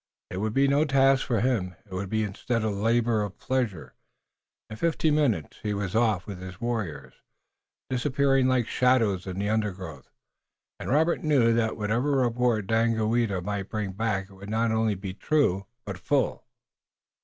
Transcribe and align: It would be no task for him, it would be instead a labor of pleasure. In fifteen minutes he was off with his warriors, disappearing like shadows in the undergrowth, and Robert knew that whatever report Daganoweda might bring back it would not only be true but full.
It 0.31 0.37
would 0.37 0.55
be 0.55 0.67
no 0.67 0.83
task 0.83 1.23
for 1.27 1.41
him, 1.41 1.75
it 1.85 1.93
would 1.93 2.09
be 2.09 2.23
instead 2.23 2.63
a 2.63 2.71
labor 2.71 3.21
of 3.21 3.37
pleasure. 3.37 3.93
In 4.67 4.75
fifteen 4.75 5.13
minutes 5.13 5.59
he 5.61 5.75
was 5.75 5.95
off 5.95 6.25
with 6.25 6.41
his 6.41 6.59
warriors, 6.59 7.13
disappearing 7.87 8.47
like 8.47 8.65
shadows 8.67 9.27
in 9.27 9.37
the 9.37 9.49
undergrowth, 9.49 10.09
and 10.79 10.89
Robert 10.89 11.21
knew 11.23 11.53
that 11.53 11.77
whatever 11.77 12.13
report 12.13 12.65
Daganoweda 12.65 13.43
might 13.43 13.69
bring 13.69 13.91
back 13.91 14.31
it 14.31 14.33
would 14.33 14.49
not 14.49 14.71
only 14.71 14.95
be 14.95 15.13
true 15.13 15.67
but 15.85 15.99
full. 15.99 16.45